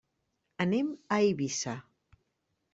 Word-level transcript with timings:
Anem 0.65 0.89
a 0.95 1.21
Eivissa. 1.27 1.77